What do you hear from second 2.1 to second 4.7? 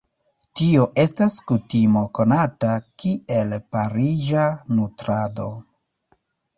konata kiel "pariĝa